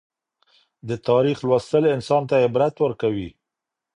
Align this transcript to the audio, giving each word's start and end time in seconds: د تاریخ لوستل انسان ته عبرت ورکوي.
د 0.87 0.89
تاریخ 1.07 1.37
لوستل 1.47 1.83
انسان 1.95 2.23
ته 2.29 2.35
عبرت 2.45 2.75
ورکوي. 2.79 3.29